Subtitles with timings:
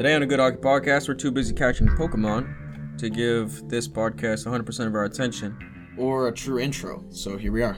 [0.00, 4.46] Today on a Good Hockey Podcast, we're too busy catching Pokemon to give this podcast
[4.46, 5.94] 100% of our attention.
[5.98, 7.04] or a true intro.
[7.10, 7.76] So here we are.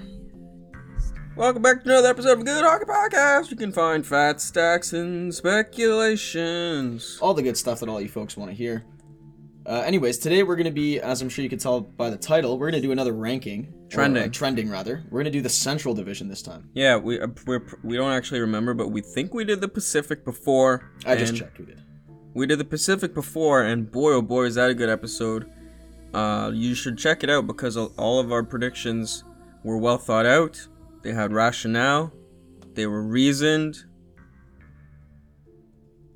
[1.35, 3.51] Welcome back to another episode of Good Hockey Podcast.
[3.51, 7.19] You can find facts, stacks, and speculations.
[7.21, 8.85] All the good stuff that all you folks want to hear.
[9.67, 12.17] Uh, anyways, today we're going to be, as I'm sure you can tell by the
[12.17, 13.75] title, we're going to do another ranking.
[13.87, 14.23] or, Trending.
[14.23, 15.03] uh, trending, rather.
[15.11, 16.71] We're going to do the Central Division this time.
[16.73, 20.25] Yeah, we uh, we're, we don't actually remember, but we think we did the Pacific
[20.25, 20.93] before.
[21.05, 21.83] I just checked we did.
[22.35, 25.51] We did the Pacific before, and boy, oh boy, is that a good episode.
[26.15, 29.25] Uh, you should check it out because all- of our predictions
[29.65, 30.67] were well thought out.
[31.03, 32.13] They had rationale.
[32.75, 33.85] They were reasoned.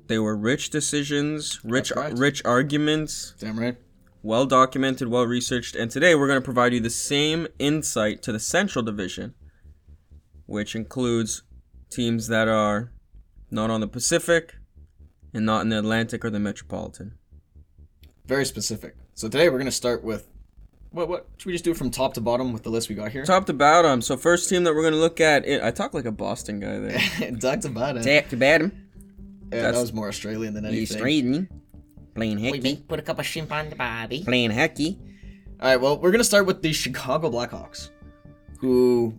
[0.07, 2.17] They were rich decisions, rich, correct.
[2.17, 3.75] rich arguments, Damn right.
[4.23, 5.75] well documented, well researched.
[5.75, 9.33] And today we're going to provide you the same insight to the Central Division,
[10.45, 11.43] which includes
[11.91, 12.93] teams that are
[13.51, 14.55] not on the Pacific
[15.37, 17.13] and not in the Atlantic or the Metropolitan.
[18.25, 18.95] Very specific.
[19.13, 20.27] So today we're going to start with.
[20.91, 21.27] What, what?
[21.37, 23.23] Should we just do from top to bottom with the list we got here?
[23.23, 24.01] Top to bottom.
[24.01, 25.45] So first team that we're going to look at.
[25.45, 27.31] It, I talk like a Boston guy there.
[27.39, 28.03] Talk to bottom.
[28.03, 28.87] Top to bottom.
[29.53, 30.97] Yeah, that was more Australian than He's anything.
[30.97, 31.47] trading.
[32.15, 32.59] Playing We hockey.
[32.61, 34.23] make put a couple shrimp on the barbie.
[34.23, 34.97] Playing hockey.
[35.61, 37.89] All right, well, we're going to start with the Chicago Blackhawks,
[38.59, 39.13] who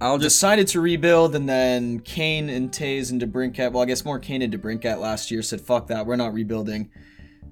[0.00, 0.36] I'll just.
[0.36, 3.72] decided to rebuild, and then Kane and Toews and DeBrincat.
[3.72, 6.90] Well, I guess more Kane and DeBrincat last year said, "Fuck that, we're not rebuilding."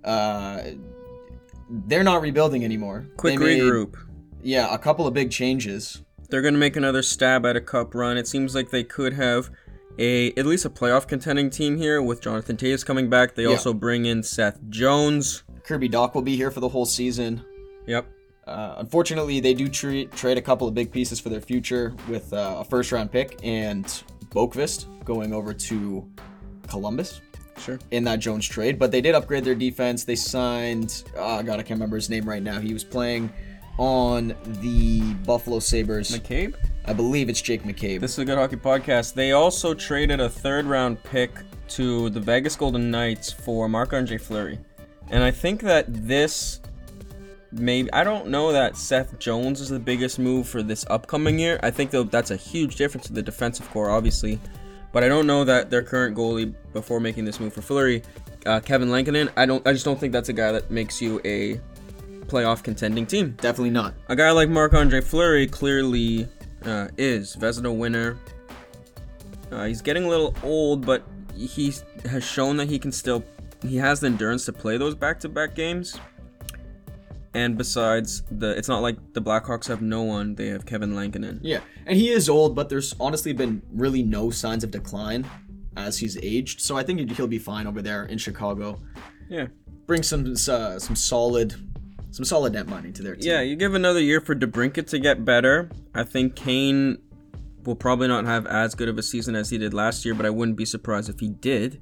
[0.04, 0.62] Uh,
[1.86, 3.06] they're not rebuilding anymore.
[3.16, 3.94] Quick They made- regroup.
[4.42, 6.02] Yeah, a couple of big changes.
[6.28, 8.16] They're going to make another stab at a cup run.
[8.16, 9.50] It seems like they could have
[9.98, 13.34] a at least a playoff contending team here with Jonathan Toews coming back.
[13.36, 13.50] They Yeah.
[13.50, 15.44] also bring in Seth Jones.
[15.64, 17.42] Kirby Dach will be here for the whole season.
[17.86, 18.06] Yep.
[18.46, 22.32] Uh, unfortunately, they do tre- trade a couple of big pieces for their future with
[22.32, 26.08] uh, a first round pick and Boqvist going over to
[26.68, 27.20] Columbus.
[27.58, 27.78] Sure.
[27.90, 30.04] in that Jones trade, but they did upgrade their defense.
[30.04, 32.58] They signed, oh god, I can't remember his name right now.
[32.58, 33.30] He was playing
[33.78, 36.10] on the Buffalo Sabres.
[36.10, 36.54] McCabe?
[36.86, 38.00] I believe it's Jake McCabe.
[38.00, 39.14] This is a good hockey podcast.
[39.14, 41.30] They also traded a third round pick
[41.68, 44.58] to the Vegas Golden Knights for Marc Andre Fleury.
[45.10, 46.61] And I think that this
[47.52, 51.60] maybe I don't know that Seth Jones is the biggest move for this upcoming year.
[51.62, 54.40] I think that that's a huge difference to the defensive core, obviously.
[54.92, 58.02] But I don't know that their current goalie before making this move for Fleury,
[58.44, 61.20] uh, Kevin Lankinen, I don't I just don't think that's a guy that makes you
[61.24, 61.60] a
[62.26, 63.94] playoff contending team Definitely not.
[64.08, 66.26] a guy like Marc Andre Fleury clearly
[66.64, 68.18] uh, is Vezina winner.
[69.50, 71.02] Uh, he's getting a little old, but
[71.36, 71.74] he
[72.06, 73.22] has shown that he can still.
[73.62, 75.98] He has the endurance to play those back-to-back games.
[77.34, 81.40] And besides, the it's not like the Blackhawks have no one; they have Kevin Lankinen.
[81.42, 85.26] Yeah, and he is old, but there's honestly been really no signs of decline
[85.76, 86.60] as he's aged.
[86.60, 88.78] So I think he'll be fine over there in Chicago.
[89.30, 89.46] Yeah,
[89.86, 91.54] Bring some uh, some solid
[92.10, 93.30] some solid net money to their team.
[93.30, 93.40] yeah.
[93.40, 95.70] You give another year for DeBrincat to get better.
[95.94, 96.98] I think Kane
[97.64, 100.26] will probably not have as good of a season as he did last year, but
[100.26, 101.80] I wouldn't be surprised if he did.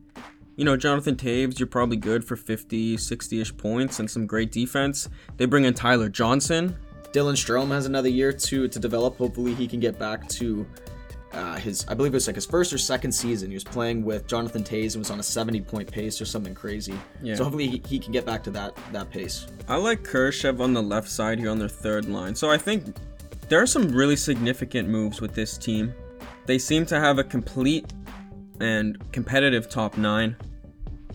[0.61, 4.53] You know, Jonathan Toews, you're probably good for 50, 60 ish points and some great
[4.53, 5.09] defense.
[5.39, 6.77] They bring in Tyler Johnson.
[7.15, 9.17] Dylan Strome has another year to to develop.
[9.17, 10.67] Hopefully, he can get back to
[11.33, 11.87] uh, his.
[11.89, 13.49] I believe it was like his first or second season.
[13.49, 16.55] He was playing with Jonathan Toews and was on a 70 point pace or something
[16.55, 16.93] crazy.
[17.23, 17.37] Yeah.
[17.37, 19.47] So hopefully, he, he can get back to that that pace.
[19.67, 22.35] I like Kurashev on the left side here on their third line.
[22.35, 22.95] So I think
[23.49, 25.95] there are some really significant moves with this team.
[26.45, 27.95] They seem to have a complete
[28.61, 30.37] and competitive top nine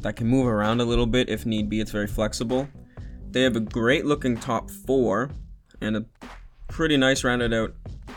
[0.06, 1.80] that can move around a little bit if need be.
[1.80, 2.70] It's very flexible.
[3.32, 5.32] They have a great looking top four
[5.82, 6.06] and a
[6.68, 7.74] pretty nice rounded out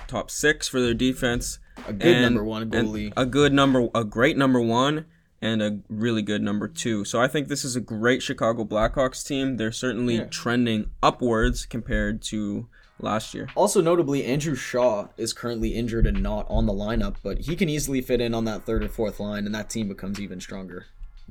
[0.07, 1.59] top six for their defense.
[1.87, 3.11] A good and- number one goalie.
[3.17, 5.07] A good number, a great number one,
[5.41, 7.07] and a really good number two.
[7.07, 9.57] So I think this is a great Chicago Blackhawks team.
[9.57, 10.25] They're certainly Yeah.
[10.25, 12.69] trending upwards compared to
[13.01, 13.49] last year.
[13.55, 17.71] Also, notably, Andrew Shaw is currently injured and not on the lineup, but he can
[17.71, 20.85] easily fit in on that third or fourth line, and that team becomes even stronger.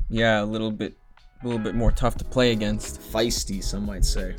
[0.10, 0.98] Yeah, a little bit,
[1.44, 3.02] a little bit more tough to play against.
[3.02, 4.36] Feisty, some might say.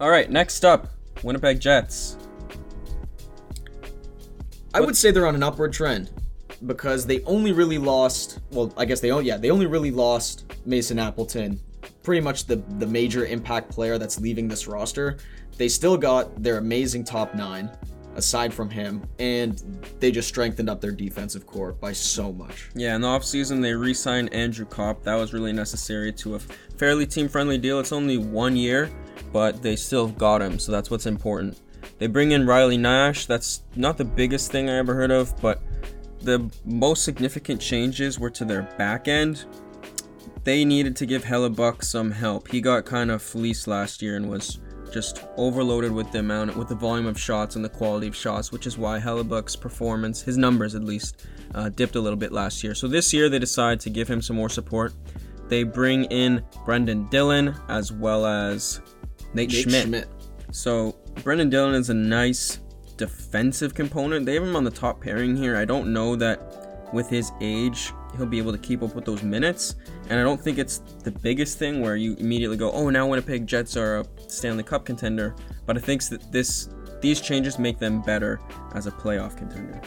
[0.00, 0.88] All right, next up,
[1.22, 2.16] Winnipeg Jets.
[4.72, 6.10] I would say they're on an upward trend
[6.66, 8.40] because they only really lost.
[8.50, 11.60] Well, I guess they only yeah they only really lost Mason Appleton,
[12.02, 15.18] pretty much the the major impact player that's leaving this roster.
[15.56, 17.70] They still got their amazing top nine
[18.20, 19.60] aside from him, and
[19.98, 22.68] they just strengthened up their defensive core by so much.
[22.74, 25.02] Yeah, in the offseason, they re signed Andrew Copp.
[25.02, 27.80] That was really necessary to a fairly team friendly deal.
[27.80, 28.90] It's only one year,
[29.32, 31.58] but they still got him, so that's what's important.
[31.98, 33.26] They bring in Riley Nash.
[33.26, 35.62] That's not the biggest thing I ever heard of, but
[36.20, 39.46] the most significant changes were to their back end.
[40.44, 42.48] they needed to give Hellebuyck some help.
[42.48, 44.58] He got kind of fleeced last year and was
[44.90, 48.52] just overloaded with the amount, with the volume of shots and the quality of shots,
[48.52, 52.62] which is why Hellebuyck's performance, his numbers at least, uh, dipped a little bit last
[52.62, 52.74] year.
[52.74, 54.92] So this year they decide to give him some more support.
[55.48, 58.80] They bring in Brendan Dillon as well as
[59.34, 59.86] Nate, Nate Schmidt.
[59.86, 60.08] Schmidt.
[60.52, 62.60] So Brendan Dillon is a nice
[62.96, 64.26] defensive component.
[64.26, 65.56] They have him on the top pairing here.
[65.56, 66.59] I don't know that
[66.92, 69.76] with his age he'll be able to keep up with those minutes,
[70.08, 73.46] and I don't think it's the biggest thing where you immediately go, "Oh, now Winnipeg
[73.46, 75.34] Jets are a Stanley Cup contender."
[75.66, 76.68] But I think that this
[77.00, 78.40] these changes make them better
[78.74, 79.80] as a playoff contender.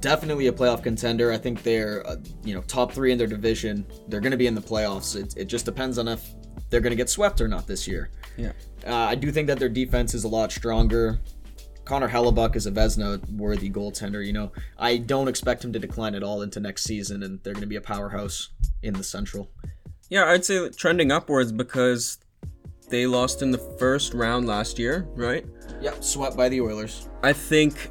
[0.00, 1.32] Definitely a playoff contender.
[1.32, 3.84] I think they're, uh, you know, top three in their division.
[4.08, 5.16] They're going to be in the playoffs.
[5.16, 6.22] It, it just depends on if
[6.70, 8.10] they're going to get swept or not this year.
[8.36, 8.52] Yeah.
[8.86, 11.18] Uh, I do think that their defense is a lot stronger.
[11.86, 14.24] Connor Hellebuyck is a Vezina worthy goaltender.
[14.24, 17.54] You know, I don't expect him to decline at all into next season, and they're
[17.54, 18.50] going to be a powerhouse
[18.82, 19.50] in the Central.
[20.10, 22.18] Yeah, I'd say trending upwards because
[22.90, 25.46] they lost in the first round last year, right?
[25.80, 27.08] Yep, swept by the Oilers.
[27.22, 27.90] I think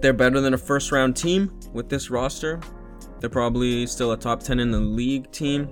[0.00, 2.60] they're better than a first round team with this roster.
[3.20, 5.68] They're probably still a top 10 in the league team.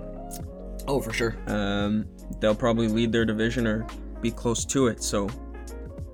[0.87, 1.35] Oh, for sure.
[1.47, 2.07] Um,
[2.39, 3.85] they'll probably lead their division or
[4.21, 5.03] be close to it.
[5.03, 5.29] So,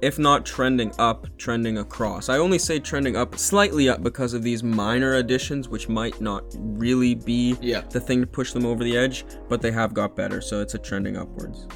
[0.04, 2.28] if not trending up, trending across.
[2.28, 6.44] I only say trending up, slightly up, because of these minor additions, which might not
[6.60, 7.82] really be Yeah.
[7.90, 10.42] the thing to push them over the edge, but they have got better.
[10.42, 11.68] So, it's a trending upwards.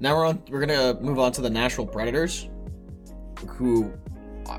[0.00, 0.42] Now we're on.
[0.50, 2.48] We're gonna move on to the Nashville Predators,
[3.46, 3.92] who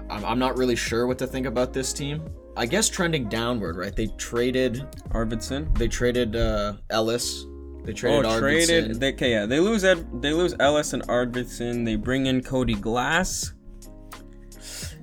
[0.09, 2.24] I'm not really sure what to think about this team.
[2.56, 3.94] I guess trending downward, right?
[3.95, 4.86] They traded.
[5.09, 5.77] Arvidsson.
[5.77, 7.45] They traded uh, Ellis.
[7.83, 8.39] They Oh, traded Arvidsson.
[8.39, 9.00] traded.
[9.00, 10.21] They, okay, yeah, they lose Ed.
[10.21, 11.83] They lose Ellis and Arvidsson.
[11.85, 13.53] They bring in Cody Glass.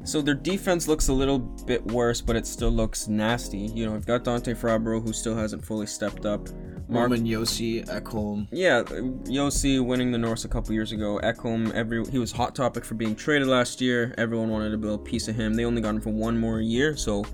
[0.02, 3.58] So their defense looks a little bit worse, but it still looks nasty.
[3.58, 6.48] You know, we've got Dante Fabbro who still hasn't fully stepped up.
[6.88, 8.48] Mark, Marvin Josi, Ekholm.
[8.50, 11.20] yeah, Josi winning the Norris a couple years ago.
[11.22, 14.12] Ekholm, every he was hot topic for being traded last year.
[14.18, 15.54] Everyone wanted to build a piece of him.
[15.54, 17.24] They only got him for one more year, so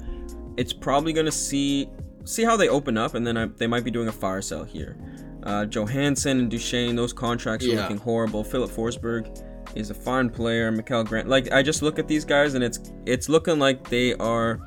[0.58, 1.88] it's probably gonna see
[2.24, 4.64] see how they open up, and then I, they might be doing a fire sale
[4.64, 4.98] here.
[5.46, 7.82] Uh, Johansen and Duchene, those contracts are Yeah.
[7.82, 8.42] looking horrible.
[8.44, 9.42] Filip Forsberg
[9.76, 10.70] is a fine player.
[10.72, 14.14] Mikael Grant, like I just look at these guys, and it's it's looking like they
[14.14, 14.58] are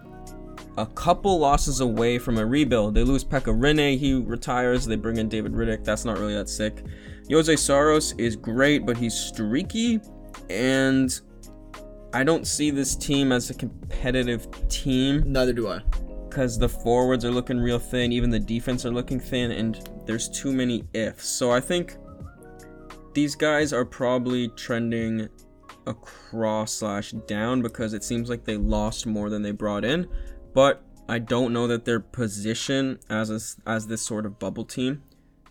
[0.78, 2.96] a couple losses away from a rebuild.
[2.96, 4.86] They lose Pekka Rinne, he retires.
[4.86, 5.84] They bring in David Rittich.
[5.84, 6.84] That's not really that sick.
[7.30, 10.00] Juuse Saros is great, but he's streaky,
[10.50, 11.20] and
[12.14, 15.82] I don't see this team as a competitive team Neither do I.
[16.30, 20.30] because the forwards are looking real thin, even the defense are looking thin, and there's
[20.30, 21.28] too many ifs.
[21.28, 21.98] So I think
[23.14, 25.28] these guys are probably trending
[25.88, 30.08] across slash down because it seems like they lost more than they brought in.
[30.54, 35.02] But I don't know that their position as a, as this sort of bubble team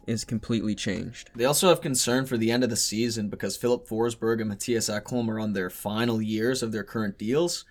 [0.06, 1.30] is completely changed.
[1.34, 4.88] They also have concern for the end of the season because Filip Forsberg and Matthias
[4.88, 7.64] Ekholm are on their final years of their current deals.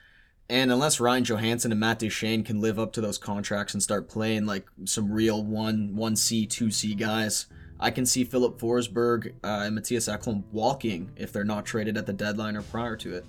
[0.49, 4.07] And unless Ryan Johansen and Matt Duchene can live up to those contracts and start
[4.07, 7.47] playing like some real one one C two C guys,
[7.79, 12.05] I can see Filip Forsberg uh, and Matthias Ekholm walking if they're not traded at
[12.05, 13.25] the deadline or prior to it.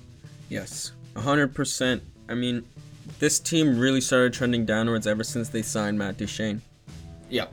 [0.49, 2.01] Yes, 100%.
[2.29, 2.65] I mean,
[3.19, 6.63] this team really started trending downwards ever since they signed Matt Duchene.
[7.29, 7.47] Yeah.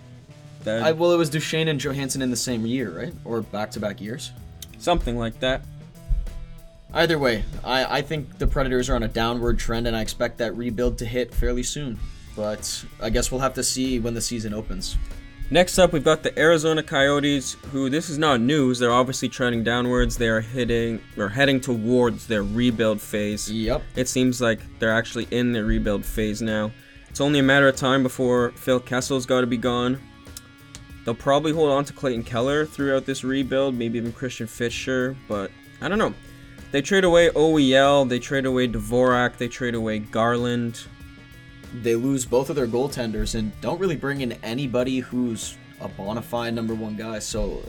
[0.63, 3.13] That, I, well, it was Duchene and Johansen in the same year, right?
[3.23, 4.31] Or back to back years.
[4.77, 5.63] something like that.
[6.95, 10.37] Either way, I, I think the Predators are on a downward trend, and I expect
[10.37, 11.99] that rebuild to hit fairly soon.
[12.37, 14.97] But I guess we'll have to see when the season opens.
[15.51, 18.79] Next up, we've got the Arizona Coyotes, who this is not news.
[18.79, 20.17] They're obviously trending downwards.
[20.17, 23.51] They are hitting or heading towards their rebuild phase.
[23.51, 23.83] Yep.
[23.95, 26.71] It seems like they're actually in their rebuild phase now.
[27.09, 29.99] It's only a matter of time before Phil Kessel's got to be gone.
[31.03, 35.51] They'll probably hold on to Clayton Keller throughout this rebuild, maybe even Christian Fischer, but
[35.79, 36.13] I don't know.
[36.75, 40.81] They trade away OEL, they trade away Dvorak, they trade away Garland.
[41.73, 46.21] They lose both of their goaltenders and don't really bring in anybody who's a bona
[46.21, 47.19] fide number one guy.
[47.19, 47.63] So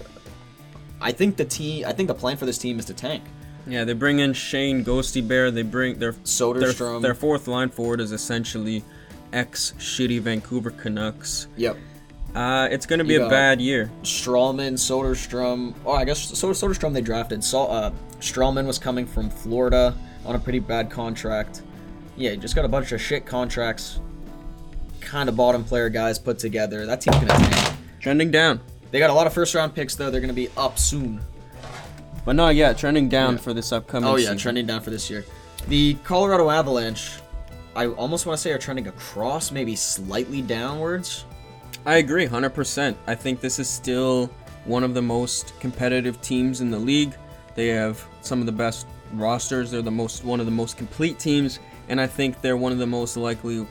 [1.01, 3.23] I think the team, I think the plan for this team is to tank.
[3.69, 5.55] Yeah, they bring in Shayne Gostisbehere.
[5.55, 7.01] They bring their their, Soderstrom.
[7.01, 8.83] their fourth line forward is essentially
[9.33, 11.47] ex shitty Vancouver Canucks.
[11.57, 11.77] Yep.
[12.37, 13.91] Uh, it's gonna be You a bad year.
[14.03, 15.75] Stralman, Soderstrom.
[15.87, 17.43] Oh, I guess Soder- Soderstrom they drafted.
[17.43, 17.91] So, uh,
[18.21, 19.95] Stralman was coming from Florida
[20.27, 21.63] on a pretty bad contract.
[22.17, 24.01] Yeah, you just got a bunch of shit contracts.
[25.01, 26.85] Kind of bottom player guys put together.
[26.85, 27.77] That team's gonna tank.
[28.01, 30.11] Trending down, They got a lot of first round picks though.
[30.11, 31.21] They're gonna be up soon.
[32.27, 32.77] but not yet.
[32.77, 33.39] Trending down Yeah.
[33.39, 34.09] for this upcoming.
[34.11, 34.39] Oh yeah, season.
[34.39, 35.25] trending down for this year.
[35.69, 37.13] The Colorado Avalanche.
[37.77, 41.25] I almost want to say are trending across, maybe slightly downwards.
[41.87, 42.97] I agree, 100%.
[43.07, 44.29] I think this is still
[44.65, 47.15] one of the most competitive teams in the league.
[47.55, 49.71] They have some of the best rosters.
[49.71, 52.79] They're the most one of the most complete teams, and I think they're one of
[52.79, 53.65] the most likely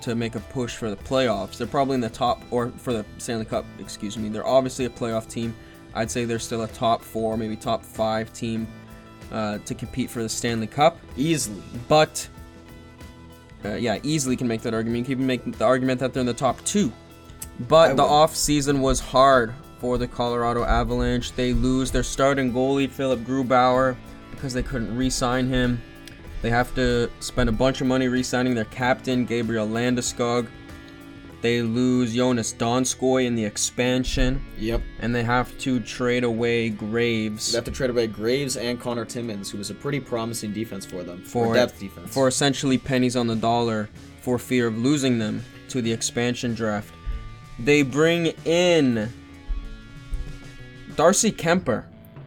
[0.00, 1.58] to make a push for the playoffs.
[1.58, 4.28] They're probably in the top or for the Stanley Cup, excuse me.
[4.28, 5.52] They're obviously a playoff team.
[5.92, 8.68] I'd say they're still a top 4, maybe top 5 team
[9.32, 10.98] uh, to compete for the Stanley Cup.
[11.16, 11.62] Easily.
[11.88, 12.28] But
[13.64, 15.00] uh, yeah, easily can make that argument.
[15.00, 16.92] You can even make the argument that they're in the top two.
[17.60, 18.10] But I the will.
[18.10, 21.32] off season was hard for the Colorado Avalanche.
[21.32, 23.96] They lose their starting goalie Philip Grubauer
[24.30, 25.80] because they couldn't re-sign him.
[26.42, 30.46] They have to spend a bunch of money re-signing their captain Gabriel Landeskog.
[31.42, 34.82] They lose Joonas Donskoi in the expansion, Yep.
[35.00, 39.04] and they have to trade away Graves They have to trade away Graves and Connor
[39.04, 41.22] Timmins, who was a pretty promising defense for them.
[41.24, 42.12] For- depth defense.
[42.12, 43.88] for essentially pennies on the dollar
[44.22, 46.92] for fear of losing them to the expansion draft.
[47.58, 49.12] They bring in
[50.94, 51.84] Darcy Kuemper,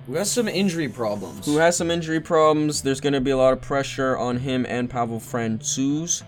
[0.08, 1.46] who has some injury problems.
[1.46, 2.82] who has some injury problems.
[2.82, 6.24] There's going to be a lot of pressure on him and Pavel Francouz.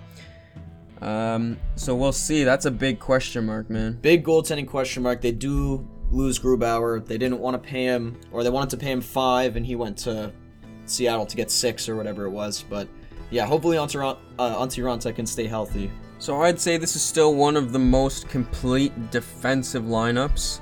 [1.02, 2.44] Um, so we'll see.
[2.44, 3.94] That's a big question mark, man.
[4.02, 5.22] Big goaltending question mark.
[5.22, 7.04] They do lose Grubauer.
[7.04, 9.76] They didn't want to pay him, or they wanted to pay him five, and he
[9.76, 10.32] went to
[10.86, 12.64] Seattle to get six or whatever it was.
[12.70, 12.88] But
[13.32, 15.90] yeah, hopefully Antti Raanta uh, Antti Raanta can stay healthy.
[16.22, 20.60] So I'd say this is still one of the most complete defensive lineups.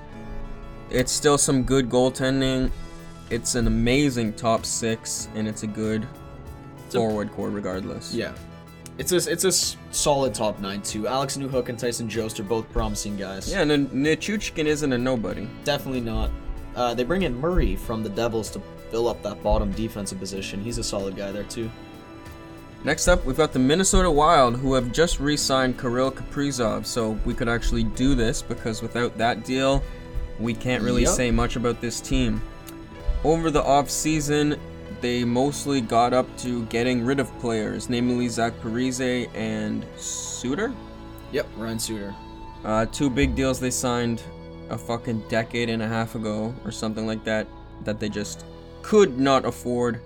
[0.89, 2.71] It's still some good goaltending.
[3.29, 6.07] It's an amazing top six, and it's a good
[6.87, 8.13] a- forward core regardless.
[8.13, 8.31] Yeah.
[8.97, 11.09] It's a, it's a solid top nine too.
[11.09, 13.51] Alex Newhook and Tyson Jost are both promising guys.
[13.51, 15.45] Yeah, and then Nichushkin isn't a nobody.
[15.65, 16.31] Definitely not.
[16.73, 18.61] Uh, they bring in Murray from the Devils to
[18.91, 20.63] fill up that bottom defensive position.
[20.63, 21.69] He's a solid guy there too.
[22.83, 26.85] Next up, we've got the Minnesota Wild, who have just re-signed Kirill Kaprizov.
[26.85, 29.83] So we could actually do this because without that deal,
[30.39, 31.11] we can't really Yep.
[31.13, 32.41] say much about this team.
[33.25, 34.55] Over the off-season,
[35.01, 40.71] they mostly got up to getting rid of players, namely Zach Parise and Suter.
[41.33, 42.15] Yep, Ryan Suter.
[42.63, 44.21] Uh, two big deals they signed
[44.69, 47.45] a fucking decade and a half ago or something like that
[47.83, 48.45] that they just
[48.81, 49.99] could not afford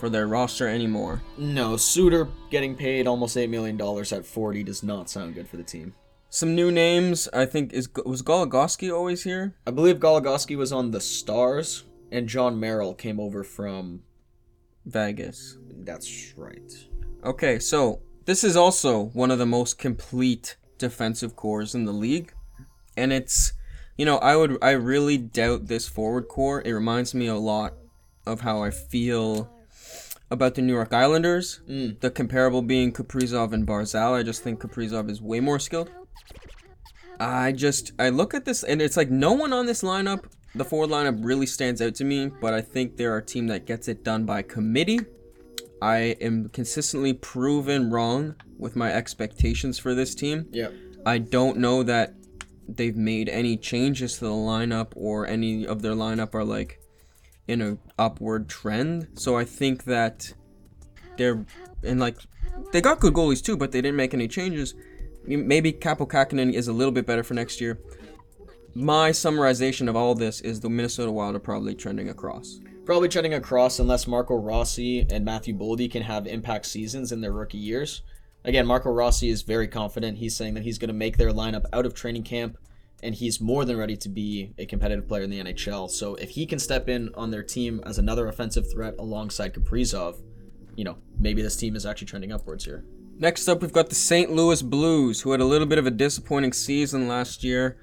[0.00, 1.22] for their roster anymore.
[1.38, 5.56] No, Suter getting paid almost eight million dollars at forty does not sound good for
[5.56, 5.94] the team.
[6.30, 7.28] Some new names.
[7.32, 9.54] I think is was Goligoski always here?
[9.66, 14.02] I believe Goligoski was on the Stars, and John Merrill came over from.
[14.86, 15.58] Vegas.
[15.84, 16.72] That's right.
[17.24, 22.32] Okay, so this is also one of the most complete defensive cores in the league,
[22.96, 23.52] and it's
[23.96, 26.62] you know I would I really doubt this forward core.
[26.64, 27.74] It reminds me a lot
[28.26, 29.50] of how I feel
[30.30, 31.60] about the New York Islanders.
[31.68, 32.00] Mm.
[32.00, 34.18] The comparable being Kaprizov and Barzal.
[34.18, 35.90] I just think Kaprizov is way more skilled.
[37.18, 40.64] I just I look at this and it's like no one on this lineup, the
[40.64, 43.88] forward lineup really stands out to me, but I think they're a team that gets
[43.88, 45.00] it done by committee.
[45.82, 50.46] I am consistently proven wrong with my expectations for this team.
[50.50, 50.72] Yep.
[51.06, 52.14] I don't know that
[52.68, 56.79] they've made any changes to the lineup or any of their lineup are like
[57.50, 59.08] in a upward trend.
[59.14, 60.32] So I think that
[61.16, 61.44] they're
[61.82, 62.16] and like
[62.72, 64.74] they got good goalies too, but they didn't make any changes.
[65.26, 67.78] Maybe Kaapo Kähkönen is a little bit better for next year.
[68.74, 72.60] My summarization of all this is the Minnesota Wild are probably trending across.
[72.86, 77.32] Probably trending across unless Marco Rossi and Matthew Boldy can have impact seasons in their
[77.32, 78.02] rookie years.
[78.44, 80.18] Again, Marco Rossi is very confident.
[80.18, 82.56] He's saying that he's going to make their lineup out of training camp,
[83.02, 85.90] and he's more than ready to be a competitive player in the NHL.
[85.90, 90.20] So if he can step in on their team as another offensive threat alongside Kaprizov,
[90.76, 92.84] you know, maybe this team is actually trending upwards here.
[93.18, 94.30] Next up, we've got the St.
[94.30, 97.76] Louis Blues, who had a little bit of a disappointing season last year.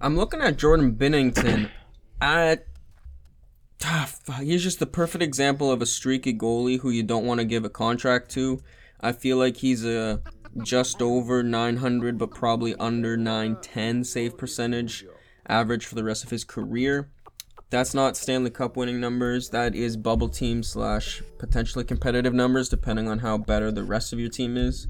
[0.00, 1.70] I'm looking at Jordan Binnington.
[2.20, 2.66] At
[4.40, 7.64] he's just the perfect example of a streaky goalie who you don't want to give
[7.64, 8.60] a contract to.
[9.00, 10.20] I feel like he's a
[10.62, 15.04] just over 900, but probably under 910 save percentage
[15.46, 17.08] average for the rest of his career.
[17.70, 19.50] That's not Stanley Cup winning numbers.
[19.50, 24.18] That is bubble team slash potentially competitive numbers, depending on how better the rest of
[24.18, 24.88] your team is.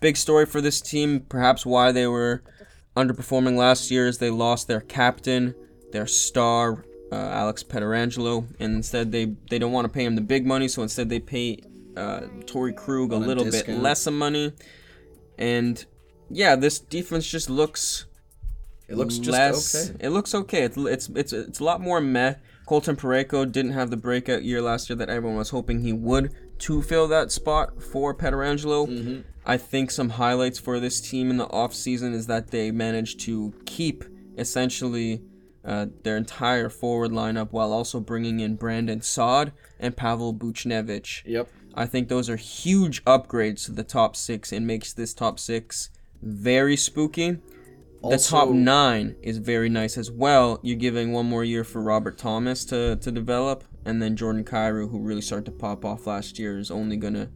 [0.00, 2.42] Big story for this team, perhaps why they were
[2.96, 5.54] underperforming last year, is they lost their captain,
[5.92, 10.20] their star, uh, Alex Pietrangelo, and instead they they don't want to pay him the
[10.20, 11.60] big money, so instead they pay
[11.96, 14.52] uh, Torey Krug a On a little bit less of money.
[15.38, 15.84] And
[16.30, 18.06] yeah, this defense just looks
[18.88, 19.90] It looks just less.
[19.90, 19.96] okay.
[20.06, 20.62] It looks okay.
[20.64, 22.34] It's it's it's it's a lot more meh.
[22.66, 26.34] Colton Parayko didn't have the breakout year last year that everyone was hoping he would.
[26.58, 28.88] to fill that spot for Pietrangelo.
[28.88, 29.20] Mm-hmm.
[29.44, 33.52] I think some highlights for this team in the offseason is that they managed to
[33.66, 34.02] keep
[34.38, 35.20] essentially
[35.64, 41.22] uh, their entire forward lineup while also bringing in Brandon Saad and Pavel Buchnevich.
[41.26, 41.48] Yep.
[41.76, 45.90] I think those are huge upgrades to the top six and makes this top six
[46.22, 47.38] very spooky.
[48.02, 50.60] The top nine is very nice as well.
[50.62, 54.90] You're giving one more year for Robert Thomas to, to develop, and then Jordan Kyrou,
[54.90, 57.30] who really started to pop off last year, is only gonna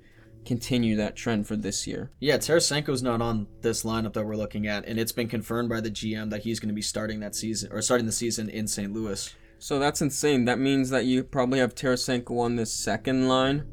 [0.44, 2.10] continue that trend for this year.
[2.20, 5.80] Yeah, Tarasenko's not on this lineup that we're looking at, and it's been confirmed by
[5.80, 8.66] the GM that he's going to be starting that season or starting the season in
[8.66, 8.92] St.
[8.92, 9.34] Louis.
[9.58, 10.46] So that's insane.
[10.46, 13.64] That means that you probably have Tarasenko on this second line,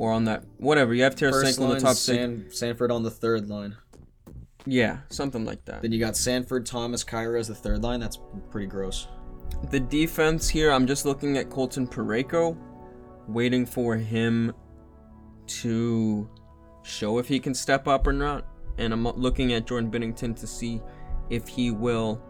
[0.00, 0.94] or on that whatever.
[0.94, 2.58] You have Tarasenko on the top six.
[2.58, 3.76] Sanford on the third line.
[4.64, 5.82] Yeah, something like that.
[5.82, 8.00] Then you got Sanford, Thomas, Kyrou as the third line.
[8.00, 8.18] That's
[8.50, 9.08] pretty gross.
[9.70, 12.56] The defense here, I'm just looking at Colton Parayko,
[13.28, 14.54] waiting for him
[15.46, 16.28] to
[16.82, 18.46] show if he can step up or not.
[18.78, 20.80] And I'm looking at Jordan Binnington to see
[21.28, 22.22] if he will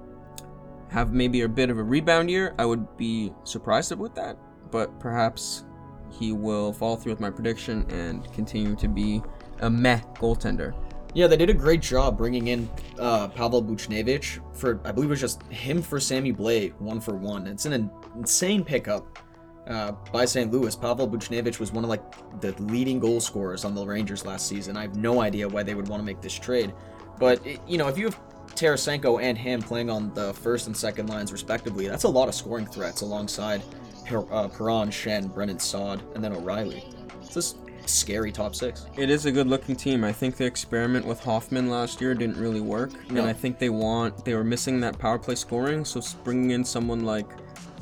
[0.89, 2.53] have maybe a bit of a rebound year.
[2.59, 4.37] I would be surprised with that,
[4.73, 5.65] but perhaps
[6.11, 9.23] he will follow through with my prediction and continue to be
[9.61, 10.75] a meh goaltender.
[11.13, 15.11] Yeah, they did a great job bringing in uh, Pavel Buchnevich for, I believe it
[15.11, 17.47] was just him for Sammy Blais, one for one.
[17.49, 19.19] It's an insane pickup
[19.67, 20.53] uh, by St.
[20.53, 20.75] Louis.
[20.77, 24.77] Pavel Buchnevich was one of like the leading goal scorers on the Rangers last season.
[24.77, 26.73] I have no idea why they would want to make this trade,
[27.19, 28.21] but it, you know, if you have
[28.55, 32.35] Tarasenko and him playing on the first and second lines respectively, that's a lot of
[32.35, 33.63] scoring threats alongside
[34.11, 36.85] per- uh, Perron, Schenn, Brennan Saad, and then O'Reilly.
[37.23, 37.55] It's this
[37.87, 38.87] scary top six.
[38.97, 40.05] It is a good looking team.
[40.05, 43.21] I think the experiment with Hoffman last year didn't really work, No.
[43.21, 45.85] and I think they want they were missing that power play scoring.
[45.85, 47.27] So bringing in someone like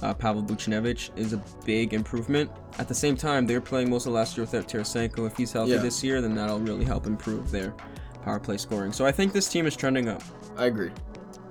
[0.02, 2.50] uh, Pavel Buchnevich is a big improvement.
[2.78, 5.26] At the same time, they were playing most of last year without Tarasenko.
[5.26, 5.78] If he's healthy Yeah.
[5.78, 7.74] this year, then that'll really help improve their
[8.22, 8.92] power play scoring.
[8.92, 10.22] So I think this team is trending up
[10.56, 10.90] I agree.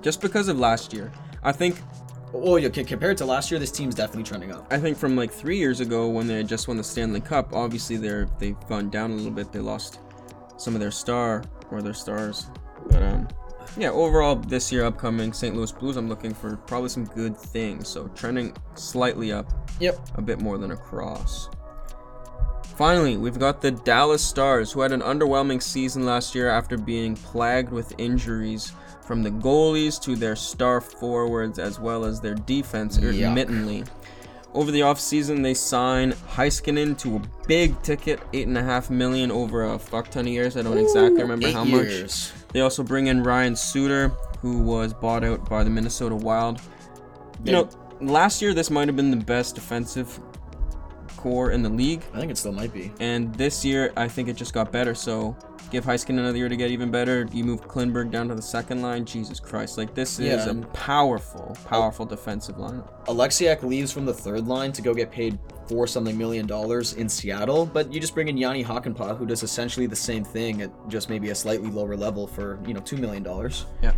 [0.02, 1.12] just because of last year.
[1.42, 1.76] I think
[2.32, 4.66] Well, yeah, compared to last year, this team's definitely trending up.
[4.70, 7.96] I think from like three years ago when they just won the Stanley Cup, obviously
[7.96, 9.50] they're they've gone down a little bit.
[9.52, 10.00] They lost
[10.56, 12.46] some of their star or their stars,
[12.90, 13.28] but um,
[13.76, 13.90] yeah.
[13.90, 15.54] Overall, this year upcoming St.
[15.56, 17.88] Louis Blues, I'm looking for probably some good things.
[17.88, 19.98] So trending slightly up, Yep.
[20.16, 21.48] a bit more than across.
[22.76, 27.16] Finally, we've got the Dallas Stars, who had an underwhelming season last year after being
[27.16, 28.72] plagued with injuries
[29.08, 33.18] from the goalies to their star forwards as well as their defense Yuck.
[33.18, 33.82] intermittently.
[34.52, 39.30] Over the offseason, they sign Heiskanen to a big ticket, eight and a half million
[39.30, 40.56] over a fuck ton of years.
[40.56, 42.32] I don't exactly remember how much.
[42.52, 44.08] They also bring in Ryan Suter,
[44.40, 46.60] who was bought out by the Minnesota Wild.
[47.44, 47.68] You know,
[48.00, 50.18] last year this might have been the best defensive
[51.18, 52.90] core in the league, I think it still might be.
[53.00, 54.94] and this year I think it just got better.
[54.94, 55.36] So
[55.70, 57.26] give Heiskin another year to get even better.
[57.32, 59.04] You move Klingberg down to the second line.
[59.04, 62.82] Jesus Christ, like this is Yeah, a and- powerful, powerful defensive line.
[63.06, 67.08] Oleksiak leaves from the third line to go get paid four something million dollars in
[67.08, 70.70] Seattle, but you just bring in Jani Hakanpää, who does essentially the same thing at
[70.88, 73.66] just maybe a slightly lower level for you know two million dollars.
[73.82, 73.92] Yeah.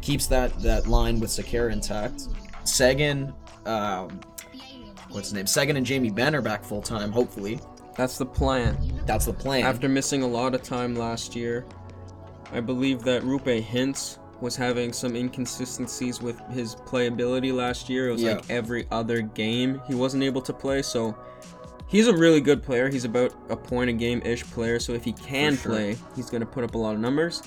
[0.00, 2.28] Keeps that that line with Sekera intact.
[2.64, 3.32] Seguin,
[3.66, 4.20] um,
[5.14, 5.46] what's his name?
[5.46, 7.10] Seguin and Jamie Benn are back full time.
[7.12, 7.58] Hopefully,
[7.96, 8.76] That's the plan.
[9.06, 9.64] that's the plan.
[9.64, 11.64] After missing a lot of time last year,
[12.52, 18.08] I believe that Roope Hintz was having some inconsistencies with his playability last year.
[18.08, 18.34] It was Yeah.
[18.34, 20.82] like every other game he wasn't able to play.
[20.82, 21.16] So
[21.86, 22.88] he's a really good player.
[22.90, 24.78] He's about a point a game ish player.
[24.80, 25.72] So if he can sure.
[25.72, 27.42] play, he's going to put up a lot of numbers.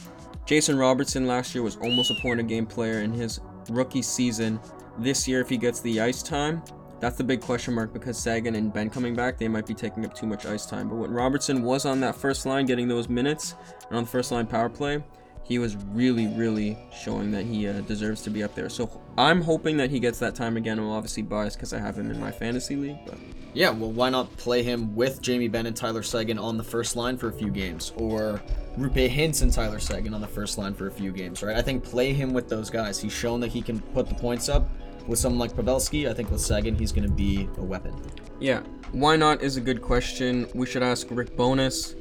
[0.46, 4.60] Jason Robertson last year was almost a point a game player in his rookie season.
[4.98, 6.64] This year, if he gets the ice time,
[7.00, 10.06] that's the big question mark because Seguin and Benn coming back, they might be taking
[10.06, 10.90] up too much ice time.
[10.90, 13.56] But when Robertson was on that first line getting those minutes
[13.88, 15.04] and on the first line power play,
[15.44, 18.68] he was really, really showing that he uh, deserves to be up there.
[18.68, 20.78] So I'm hoping that he gets that time again.
[20.78, 23.18] I'm obviously biased because I have him in my fantasy league, but
[23.54, 26.98] Yeah, well, why not play him with Jamie Benn and Tyler Seguin on the first
[26.98, 28.42] line for a few games, or
[28.78, 31.56] Roope Hintz and Tyler Seguin on the first line for a few games, right?
[31.56, 33.00] I think play him with those guys.
[33.00, 34.70] He's shown that he can put the points up.
[35.08, 37.94] With someone like Pavelski, I think with Seguin, he's going to be a weapon.
[38.40, 40.48] yeah, why not is a good question.
[40.54, 41.96] We should ask Rick Bowness.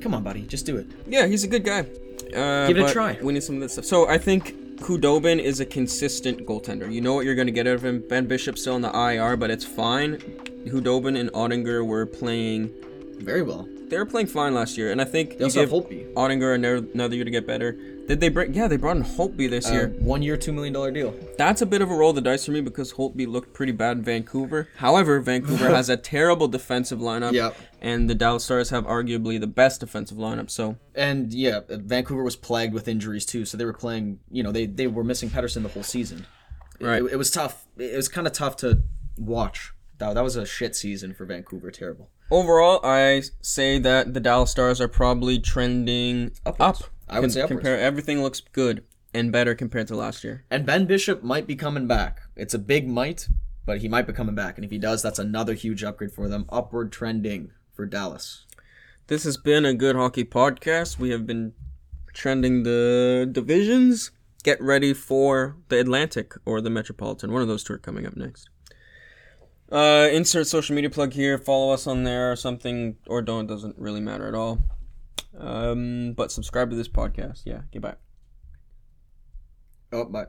[0.00, 0.86] Come on, buddy, just do it.
[1.06, 1.80] Yeah, he's a good guy.
[2.34, 3.18] Uh, Give it a try.
[3.22, 3.84] We need some of this stuff.
[3.86, 6.92] So I think Khudobin is a consistent goaltender.
[6.92, 8.02] You know what you're going to get out of him.
[8.08, 10.18] Ben Bishop's still on the IR, but it's fine.
[10.66, 12.70] Khudobin and Oettinger were playing.
[13.18, 13.66] Very well.
[13.88, 16.12] They were playing fine last year, and I think They you give Holtby.
[16.14, 17.78] Oettinger another year to get better.
[18.06, 18.52] Did they bring?
[18.52, 19.88] Yeah, they brought in Holtby this Uh, year.
[19.98, 21.14] one year, two million dollar deal.
[21.38, 23.72] That's a bit of a roll of the dice for me because Holtby looked pretty
[23.72, 24.68] bad in Vancouver.
[24.76, 27.56] However, Vancouver has a terrible defensive lineup, Yep.
[27.80, 30.50] and the Dallas Stars have arguably the best defensive lineup.
[30.50, 34.18] So And yeah, uh, Vancouver was plagued with injuries too, so they were playing.
[34.30, 36.26] You know, they they were missing Pettersson the whole season.
[36.80, 37.02] Right.
[37.02, 37.66] It, it was tough.
[37.78, 38.82] It was kind of tough to
[39.16, 39.72] watch.
[39.98, 41.70] That, that was a shit season for Vancouver.
[41.70, 42.10] Terrible.
[42.30, 46.82] overall, I say that the Dallas Stars are probably trending Upwards.
[46.82, 46.90] up.
[47.16, 47.60] I would say upwards.
[47.60, 50.44] compare everything looks good and better compared to last year.
[50.50, 52.22] And Ben Bishop might be coming back.
[52.36, 53.28] It's a big might,
[53.64, 54.58] but he might be coming back.
[54.58, 56.46] And if he does, that's another huge upgrade for them.
[56.48, 58.44] Upward trending for Dallas.
[59.06, 60.98] This has been a good hockey podcast.
[60.98, 61.52] We have been
[62.12, 64.10] trending the divisions.
[64.42, 67.32] Get ready for the Atlantic or the Metropolitan.
[67.32, 68.48] One of those two are coming up next.
[69.70, 71.38] Uh, insert social media plug here.
[71.38, 73.46] Follow us on there or something, or don't.
[73.46, 74.58] Doesn't really matter at all.
[75.38, 77.42] Um, but subscribe to this podcast.
[77.44, 77.62] Yeah.
[77.72, 77.96] Goodbye.
[79.92, 80.26] Oh, bye.